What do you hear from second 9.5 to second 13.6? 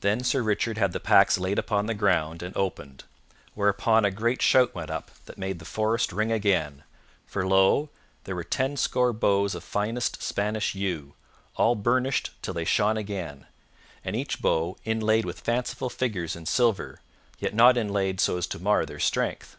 of finest Spanish yew, all burnished till they shone again,